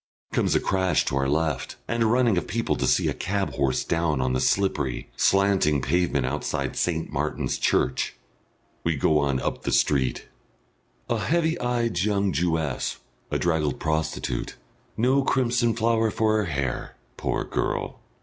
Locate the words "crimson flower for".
15.21-16.37